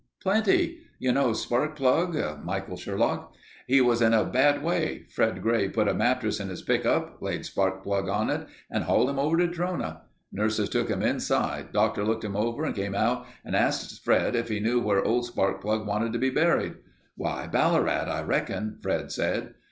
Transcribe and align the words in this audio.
"Plenty. 0.19 0.79
You 0.97 1.11
know 1.11 1.27
Sparkplug 1.29 2.43
(Michael 2.43 2.75
Sherlock)? 2.75 3.35
He 3.67 3.81
was 3.81 4.01
in 4.01 4.15
a 4.15 4.25
bad 4.25 4.63
way. 4.63 5.05
Fred 5.11 5.43
Gray 5.43 5.69
put 5.69 5.87
a 5.87 5.93
mattress 5.93 6.39
in 6.39 6.49
his 6.49 6.63
pickup, 6.63 7.21
laid 7.21 7.41
Sparkplug 7.41 8.09
on 8.11 8.31
it 8.31 8.47
and 8.71 8.85
hauled 8.85 9.11
him 9.11 9.19
over 9.19 9.37
to 9.37 9.47
Trona. 9.47 10.01
Nurses 10.31 10.69
took 10.69 10.89
him 10.89 11.03
inside. 11.03 11.71
Doctor 11.71 12.03
looked 12.03 12.23
him 12.23 12.35
over 12.35 12.65
and 12.65 12.73
came 12.73 12.95
out 12.95 13.27
and 13.45 13.55
asked 13.55 14.03
Fred 14.03 14.35
if 14.35 14.49
he 14.49 14.59
knew 14.59 14.79
where 14.79 15.03
old 15.05 15.25
Sparkplug 15.25 15.85
wanted 15.85 16.13
to 16.13 16.17
be 16.17 16.31
buried. 16.31 16.77
'Why, 17.15 17.45
Ballarat, 17.45 18.09
I 18.11 18.23
reckon,' 18.23 18.79
Fred 18.81 19.11
said. 19.11 19.53